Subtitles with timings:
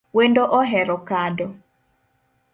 [0.15, 1.45] Wendo ohero kado